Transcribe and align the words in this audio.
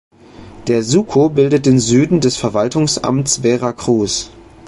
Der 0.65 0.81
Suco 0.81 1.29
bildet 1.29 1.67
den 1.67 1.79
Süden 1.79 2.21
des 2.21 2.35
Verwaltungsamts 2.35 3.41
Vera 3.43 3.71
Cruz. 3.71 4.31